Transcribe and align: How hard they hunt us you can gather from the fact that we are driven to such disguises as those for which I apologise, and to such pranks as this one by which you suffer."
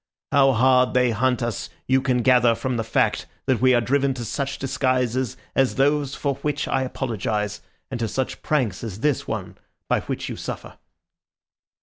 How 0.31 0.53
hard 0.53 0.95
they 0.95 1.11
hunt 1.11 1.43
us 1.43 1.69
you 1.87 2.01
can 2.01 2.23
gather 2.23 2.55
from 2.55 2.75
the 2.77 2.83
fact 2.83 3.27
that 3.45 3.61
we 3.61 3.75
are 3.75 3.81
driven 3.81 4.15
to 4.15 4.25
such 4.25 4.57
disguises 4.57 5.37
as 5.55 5.75
those 5.75 6.15
for 6.15 6.37
which 6.37 6.67
I 6.67 6.81
apologise, 6.81 7.61
and 7.91 7.99
to 7.99 8.07
such 8.07 8.41
pranks 8.41 8.83
as 8.83 9.01
this 9.01 9.27
one 9.27 9.59
by 9.87 9.99
which 9.99 10.27
you 10.27 10.37
suffer." 10.37 10.79